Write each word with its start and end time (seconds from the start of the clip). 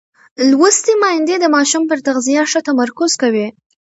لوستې 0.49 0.93
میندې 1.01 1.35
د 1.39 1.45
ماشوم 1.55 1.83
پر 1.89 1.99
تغذیه 2.07 2.43
ښه 2.51 2.59
تمرکز 2.67 3.11
کوي. 3.21 3.47